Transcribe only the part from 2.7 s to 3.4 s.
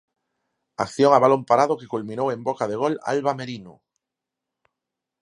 de gol Alba